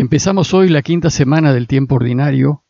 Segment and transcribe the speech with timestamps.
[0.00, 2.64] Empezamos hoy la quinta semana del tiempo ordinario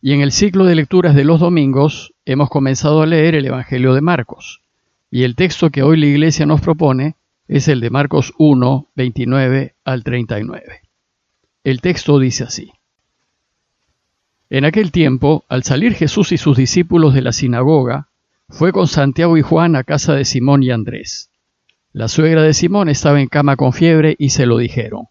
[0.00, 3.94] y en el ciclo de lecturas de los domingos hemos comenzado a leer el Evangelio
[3.94, 4.62] de Marcos
[5.10, 7.16] y el texto que hoy la Iglesia nos propone
[7.48, 10.82] es el de Marcos 1, 29 al 39.
[11.64, 12.70] El texto dice así.
[14.48, 18.06] En aquel tiempo, al salir Jesús y sus discípulos de la sinagoga,
[18.48, 21.32] fue con Santiago y Juan a casa de Simón y Andrés.
[21.92, 25.08] La suegra de Simón estaba en cama con fiebre y se lo dijeron.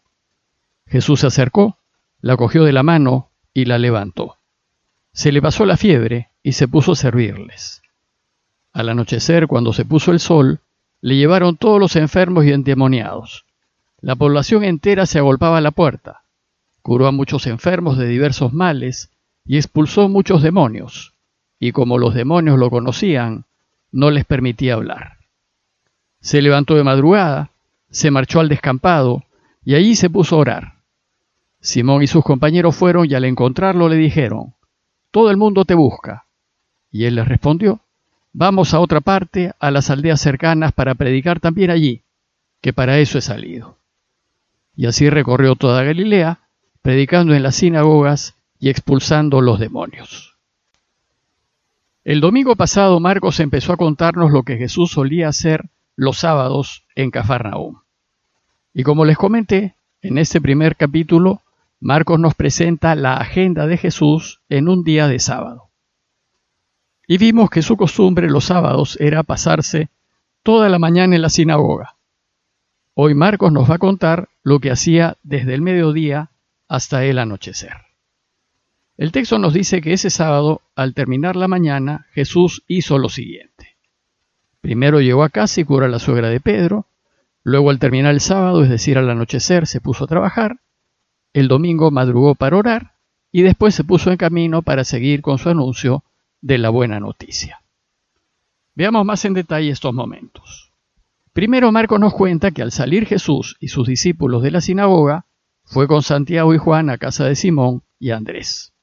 [0.91, 1.77] Jesús se acercó,
[2.19, 4.35] la cogió de la mano y la levantó.
[5.13, 7.81] Se le pasó la fiebre y se puso a servirles.
[8.73, 10.59] Al anochecer, cuando se puso el sol,
[10.99, 13.45] le llevaron todos los enfermos y endemoniados.
[14.01, 16.23] La población entera se agolpaba a la puerta.
[16.81, 19.11] Curó a muchos enfermos de diversos males
[19.45, 21.13] y expulsó muchos demonios,
[21.57, 23.45] y como los demonios lo conocían,
[23.93, 25.19] no les permitía hablar.
[26.19, 27.51] Se levantó de madrugada,
[27.89, 29.23] se marchó al descampado,
[29.63, 30.80] y allí se puso a orar.
[31.61, 34.55] Simón y sus compañeros fueron y al encontrarlo le dijeron,
[35.11, 36.25] Todo el mundo te busca.
[36.91, 37.81] Y él les respondió,
[38.33, 42.01] Vamos a otra parte, a las aldeas cercanas, para predicar también allí,
[42.61, 43.77] que para eso he salido.
[44.75, 46.39] Y así recorrió toda Galilea,
[46.81, 50.37] predicando en las sinagogas y expulsando los demonios.
[52.03, 55.65] El domingo pasado Marcos empezó a contarnos lo que Jesús solía hacer
[55.95, 57.81] los sábados en Cafarnaúm.
[58.73, 61.41] Y como les comenté, en este primer capítulo
[61.83, 65.71] Marcos nos presenta la agenda de Jesús en un día de sábado.
[67.07, 69.89] Y vimos que su costumbre los sábados era pasarse
[70.43, 71.95] toda la mañana en la sinagoga.
[72.93, 76.29] Hoy Marcos nos va a contar lo que hacía desde el mediodía
[76.67, 77.73] hasta el anochecer.
[78.95, 83.75] El texto nos dice que ese sábado, al terminar la mañana, Jesús hizo lo siguiente.
[84.61, 86.85] Primero llegó a casa y curó a la suegra de Pedro,
[87.41, 90.59] luego al terminar el sábado, es decir, al anochecer, se puso a trabajar,
[91.33, 92.95] el domingo madrugó para orar
[93.31, 96.03] y después se puso en camino para seguir con su anuncio
[96.41, 97.61] de la buena noticia.
[98.75, 100.71] Veamos más en detalle estos momentos.
[101.33, 105.25] Primero Marcos nos cuenta que al salir Jesús y sus discípulos de la sinagoga,
[105.63, 108.73] fue con Santiago y Juan a casa de Simón y Andrés.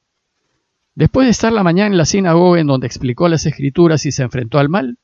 [0.95, 4.23] Después de estar la mañana en la sinagoga en donde explicó las escrituras y se
[4.23, 4.99] enfrentó al mal,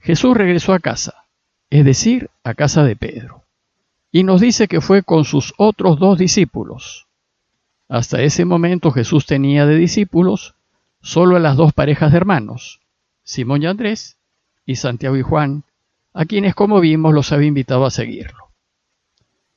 [0.00, 1.26] Jesús regresó a casa,
[1.68, 3.43] es decir, a casa de Pedro
[4.14, 7.08] y nos dice que fue con sus otros dos discípulos.
[7.88, 10.54] Hasta ese momento Jesús tenía de discípulos
[11.02, 12.80] solo a las dos parejas de hermanos,
[13.24, 14.16] Simón y Andrés,
[14.64, 15.64] y Santiago y Juan,
[16.12, 18.52] a quienes como vimos los había invitado a seguirlo.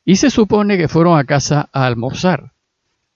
[0.03, 2.53] Y se supone que fueron a casa a almorzar,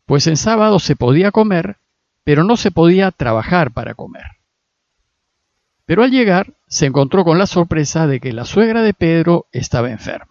[0.06, 1.78] pues en sábado se podía comer,
[2.23, 4.25] pero no se podía trabajar para comer.
[5.88, 9.90] Pero al llegar se encontró con la sorpresa de que la suegra de Pedro estaba
[9.90, 10.31] enferma.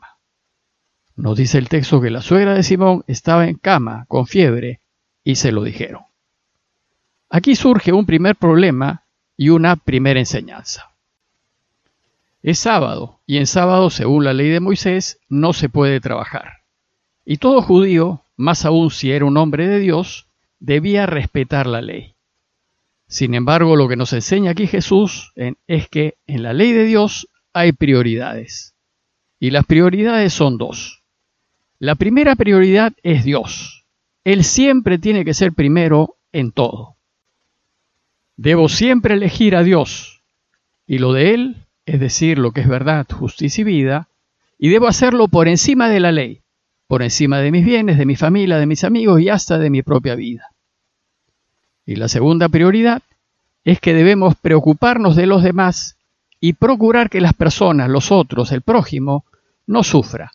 [1.21, 4.81] Nos dice el texto que la suegra de Simón estaba en cama con fiebre
[5.23, 6.05] y se lo dijeron.
[7.29, 9.05] Aquí surge un primer problema
[9.37, 10.95] y una primera enseñanza.
[12.43, 16.63] Es sábado y en sábado, según la ley de Moisés, no se puede trabajar.
[17.27, 20.27] Y todo judío, más aún si era un hombre de Dios,
[20.59, 22.15] debía respetar la ley.
[23.09, 25.35] Sin embargo, lo que nos enseña aquí Jesús
[25.67, 28.75] es que en la ley de Dios hay prioridades.
[29.39, 31.00] Y las prioridades son dos.
[31.83, 33.87] La primera prioridad es Dios.
[34.23, 36.97] Él siempre tiene que ser primero en todo.
[38.37, 40.23] Debo siempre elegir a Dios
[40.87, 44.09] y lo de Él, es decir, lo que es verdad, justicia y vida,
[44.59, 46.43] y debo hacerlo por encima de la ley,
[46.87, 49.81] por encima de mis bienes, de mi familia, de mis amigos y hasta de mi
[49.81, 50.53] propia vida.
[51.87, 53.03] Y la segunda prioridad
[53.65, 55.97] es que debemos preocuparnos de los demás
[56.41, 59.25] y procurar que las personas, los otros, el prójimo,
[59.67, 60.33] no sufra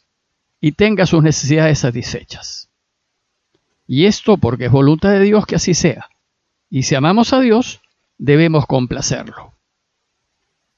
[0.66, 2.72] y tenga sus necesidades satisfechas.
[3.86, 6.10] Y esto porque es voluntad de Dios que así sea.
[6.72, 7.82] Y si amamos a Dios,
[8.18, 9.54] debemos complacerlo.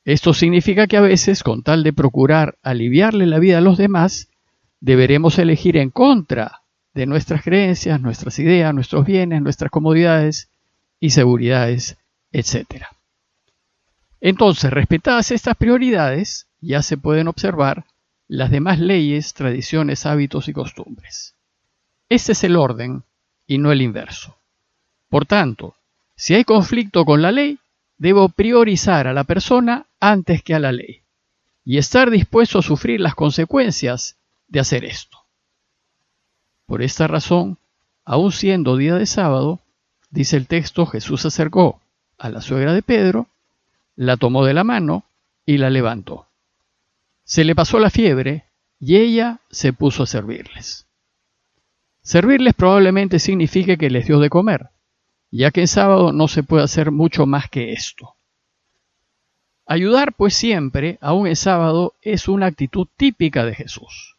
[0.03, 4.27] Esto significa que a veces, con tal de procurar aliviarle la vida a los demás,
[4.81, 10.49] deberemos elegir en contra de nuestras creencias, nuestras ideas, nuestros bienes, nuestras comodidades
[10.99, 11.95] y seguridades,
[12.33, 12.87] etc.
[14.19, 17.85] Entonces, respetadas estas prioridades, ya se pueden observar
[18.27, 21.35] las demás leyes, tradiciones, hábitos y costumbres.
[22.09, 23.03] Este es el orden
[23.45, 24.37] y no el inverso.
[25.09, 25.75] Por tanto,
[26.15, 27.59] si hay conflicto con la ley,
[27.97, 31.01] debo priorizar a la persona antes que a la ley
[31.63, 34.15] y estar dispuesto a sufrir las consecuencias
[34.47, 35.17] de hacer esto.
[36.65, 37.57] Por esta razón,
[38.05, 39.59] aun siendo día de sábado,
[40.09, 41.81] dice el texto, Jesús se acercó
[42.17, 43.27] a la suegra de Pedro,
[43.95, 45.03] la tomó de la mano
[45.45, 46.26] y la levantó.
[47.27, 48.45] Se le pasó la fiebre
[48.79, 50.87] y ella se puso a servirles.
[52.01, 54.69] Servirles probablemente signifique que les dio de comer,
[55.29, 58.15] ya que en sábado no se puede hacer mucho más que esto.
[59.65, 64.15] Ayudar pues siempre, aun en sábado, es una actitud típica de Jesús.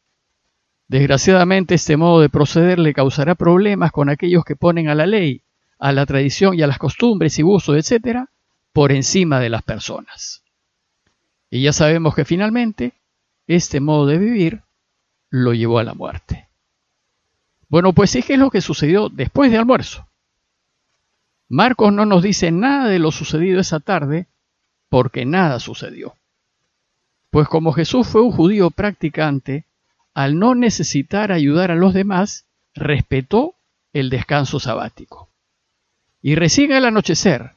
[0.86, 5.40] Desgraciadamente este modo de proceder le causará problemas con aquellos que ponen a la ley,
[5.78, 8.26] a la tradición y a las costumbres y usos, etc.,
[8.74, 10.42] por encima de las personas.
[11.48, 12.97] Y ya sabemos que finalmente
[13.48, 14.62] este modo de vivir
[15.30, 16.48] lo llevó a la muerte.
[17.68, 20.06] Bueno, pues es que es lo que sucedió después de almuerzo.
[21.48, 24.26] Marcos no nos dice nada de lo sucedido esa tarde
[24.88, 26.14] porque nada sucedió.
[27.30, 29.64] Pues como Jesús fue un judío practicante,
[30.14, 33.54] al no necesitar ayudar a los demás, respetó
[33.92, 35.28] el descanso sabático.
[36.22, 37.52] Y recién al anochecer,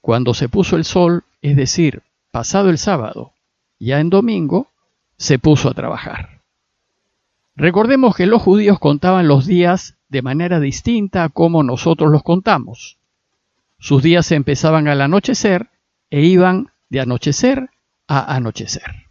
[0.00, 3.32] cuando se puso el sol, es decir, pasado el sábado,
[3.78, 4.69] ya en domingo,
[5.20, 6.40] se puso a trabajar.
[7.54, 12.96] Recordemos que los judíos contaban los días de manera distinta a como nosotros los contamos.
[13.78, 15.68] Sus días empezaban al anochecer
[16.08, 17.68] e iban de anochecer
[18.08, 19.08] a anochecer.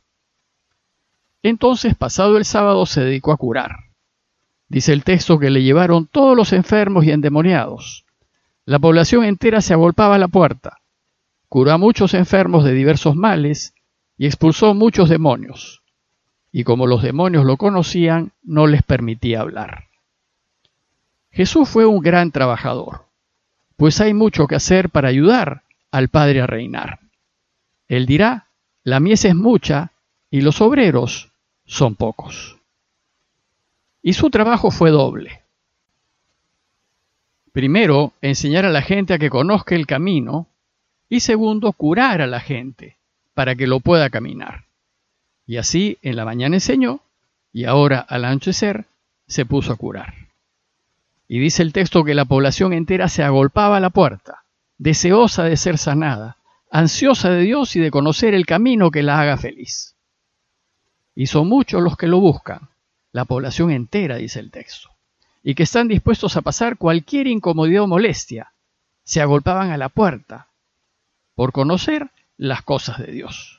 [1.44, 3.75] Entonces, pasado el sábado, se dedicó a curar.
[4.67, 8.03] Dice el texto que le llevaron todos los enfermos y endemoniados.
[8.65, 10.79] La población entera se agolpaba a la puerta.
[11.50, 13.75] Curó a muchos enfermos de diversos males
[14.17, 15.78] y expulsó muchos demonios.
[16.51, 19.85] Y como los demonios lo conocían, no les permitía hablar.
[21.31, 23.05] Jesús fue un gran trabajador,
[23.77, 26.99] pues hay mucho que hacer para ayudar al Padre a reinar.
[27.87, 28.47] Él dirá,
[28.83, 29.91] la mies es mucha
[30.31, 31.31] y los obreros
[31.65, 32.57] son pocos.
[34.01, 35.41] Y su trabajo fue doble.
[37.51, 40.47] Primero, enseñar a la gente a que conozca el camino
[41.09, 42.97] y segundo, curar a la gente
[43.33, 44.65] para que lo pueda caminar.
[45.49, 46.99] Y así en la mañana enseñó
[47.51, 48.85] y ahora al anochecer
[49.25, 50.13] se puso a curar.
[51.27, 54.43] Y dice el texto que la población entera se agolpaba a la puerta,
[54.77, 56.37] deseosa de ser sanada,
[56.69, 59.95] ansiosa de Dios y de conocer el camino que la haga feliz.
[61.15, 62.69] Y son muchos los que lo buscan,
[63.11, 64.91] la población entera, dice el texto,
[65.41, 68.53] y que están dispuestos a pasar cualquier incomodidad o molestia.
[69.03, 70.49] Se agolpaban a la puerta
[71.33, 73.58] por conocer las cosas de Dios.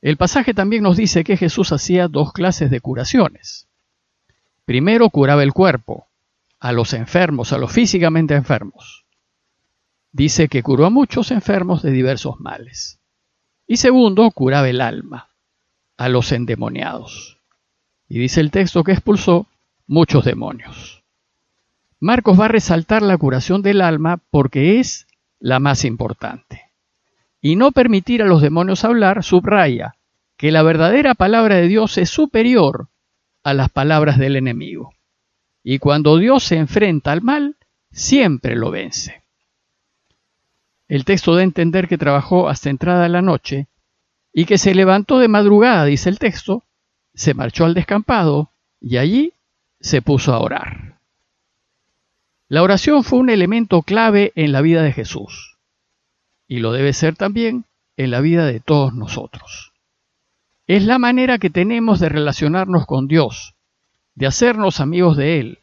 [0.00, 3.68] El pasaje también nos dice que Jesús hacía dos clases de curaciones.
[4.64, 6.08] Primero curaba el cuerpo,
[6.58, 9.06] a los enfermos, a los físicamente enfermos
[10.16, 12.98] dice que curó a muchos enfermos de diversos males.
[13.66, 15.28] Y segundo, curaba el alma,
[15.98, 17.38] a los endemoniados.
[18.08, 19.46] Y dice el texto que expulsó
[19.86, 21.04] muchos demonios.
[22.00, 25.06] Marcos va a resaltar la curación del alma porque es
[25.38, 26.65] la más importante.
[27.40, 29.94] Y no permitir a los demonios hablar subraya
[30.36, 32.88] que la verdadera palabra de Dios es superior
[33.42, 34.92] a las palabras del enemigo.
[35.62, 37.56] Y cuando Dios se enfrenta al mal,
[37.90, 39.22] siempre lo vence.
[40.88, 43.66] El texto da a entender que trabajó hasta entrada la noche
[44.32, 46.64] y que se levantó de madrugada, dice el texto,
[47.14, 48.50] se marchó al descampado
[48.80, 49.32] y allí
[49.80, 50.98] se puso a orar.
[52.48, 55.55] La oración fue un elemento clave en la vida de Jesús
[56.48, 57.64] y lo debe ser también
[57.96, 59.72] en la vida de todos nosotros.
[60.66, 63.54] Es la manera que tenemos de relacionarnos con Dios,
[64.14, 65.58] de hacernos amigos de Él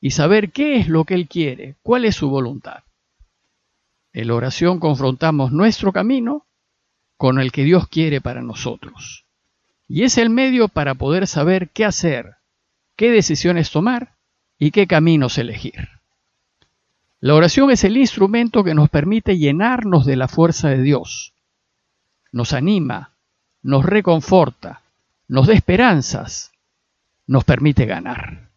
[0.00, 2.84] y saber qué es lo que Él quiere, cuál es su voluntad.
[4.12, 6.44] En la oración confrontamos nuestro camino
[7.16, 9.24] con el que Dios quiere para nosotros.
[9.88, 12.34] Y es el medio para poder saber qué hacer,
[12.96, 14.14] qué decisiones tomar
[14.58, 15.93] y qué caminos elegir.
[17.24, 21.32] La oración es el instrumento que nos permite llenarnos de la fuerza de Dios.
[22.32, 23.14] Nos anima,
[23.62, 24.82] nos reconforta,
[25.26, 26.52] nos da esperanzas,
[27.26, 28.50] nos permite ganar.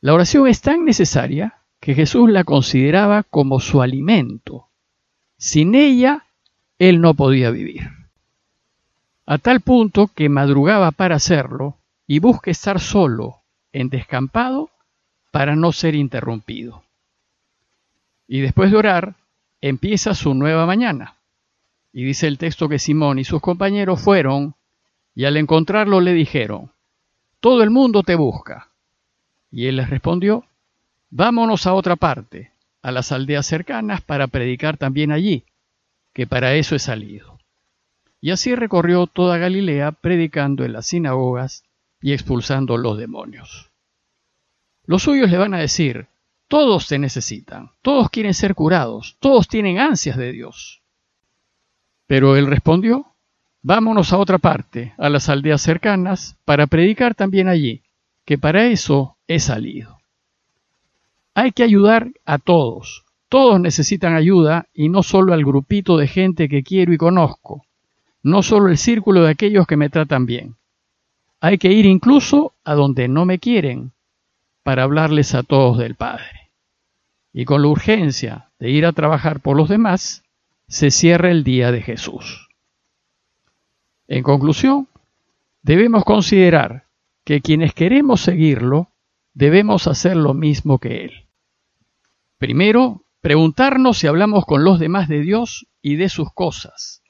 [0.00, 4.66] La oración es tan necesaria que Jesús la consideraba como su alimento.
[5.38, 6.24] Sin ella,
[6.80, 7.90] él no podía vivir.
[9.24, 11.76] A tal punto que madrugaba para hacerlo
[12.08, 14.68] y busca estar solo, en descampado,
[15.30, 16.82] para no ser interrumpido.
[18.28, 19.14] Y después de orar,
[19.60, 21.16] empieza su nueva mañana.
[21.92, 24.54] Y dice el texto que Simón y sus compañeros fueron
[25.14, 26.70] y al encontrarlo le dijeron,
[27.40, 28.68] Todo el mundo te busca.
[29.50, 30.44] Y él les respondió,
[31.10, 32.52] Vámonos a otra parte,
[32.82, 35.44] a las aldeas cercanas, para predicar también allí,
[36.12, 37.38] que para eso he salido.
[38.20, 41.64] Y así recorrió toda Galilea, predicando en las sinagogas
[42.02, 43.70] y expulsando los demonios.
[44.84, 46.08] Los suyos le van a decir,
[46.48, 50.82] todos te necesitan, todos quieren ser curados, todos tienen ansias de Dios.
[52.06, 53.06] Pero él respondió,
[53.62, 57.82] vámonos a otra parte, a las aldeas cercanas, para predicar también allí,
[58.24, 59.98] que para eso he salido.
[61.34, 63.04] Hay que ayudar a todos.
[63.28, 67.64] Todos necesitan ayuda y no solo al grupito de gente que quiero y conozco,
[68.22, 70.54] no solo el círculo de aquellos que me tratan bien.
[71.40, 73.92] Hay que ir incluso a donde no me quieren
[74.62, 76.35] para hablarles a todos del Padre.
[77.38, 80.24] Y con la urgencia de ir a trabajar por los demás,
[80.68, 82.48] se cierra el día de Jesús.
[84.08, 84.88] En conclusión,
[85.60, 86.86] debemos considerar
[87.26, 88.88] que quienes queremos seguirlo,
[89.34, 91.26] debemos hacer lo mismo que Él.
[92.38, 97.02] Primero, preguntarnos si hablamos con los demás de Dios y de sus cosas,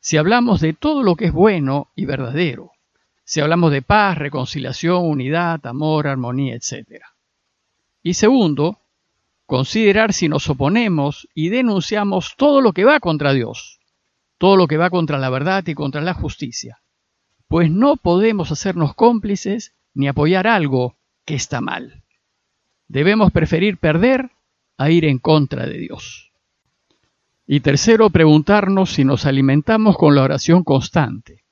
[0.00, 2.72] si hablamos de todo lo que es bueno y verdadero,
[3.22, 7.04] si hablamos de paz, reconciliación, unidad, amor, armonía, etc.
[8.02, 8.79] Y segundo,
[9.50, 13.80] considerar si nos oponemos y denunciamos todo lo que va contra Dios,
[14.38, 16.78] todo lo que va contra la verdad y contra la justicia,
[17.48, 22.04] pues no podemos hacernos cómplices ni apoyar algo que está mal.
[22.86, 24.30] Debemos preferir perder
[24.78, 26.30] a ir en contra de Dios.
[27.44, 31.42] Y tercero, preguntarnos si nos alimentamos con la oración constante,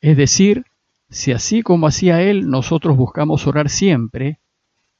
[0.00, 0.64] es decir,
[1.10, 4.38] si así como hacía Él, nosotros buscamos orar siempre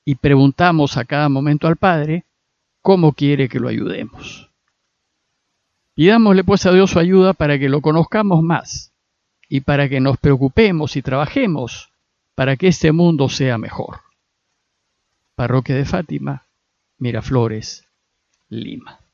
[0.05, 2.25] y preguntamos a cada momento al Padre
[2.89, 4.51] cómo quiere que lo ayudemos.
[5.93, 8.95] Pidámosle pues a Dios su ayuda para que lo conozcamos más
[9.47, 11.93] y para que nos preocupemos y trabajemos
[12.35, 14.01] para que este mundo sea mejor.
[15.35, 16.47] Parroquia de Fátima,
[16.97, 17.87] Miraflores,
[18.49, 19.08] Lima.